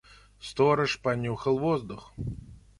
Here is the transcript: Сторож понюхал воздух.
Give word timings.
Сторож 0.39 0.97
понюхал 0.97 1.59
воздух. 1.59 2.15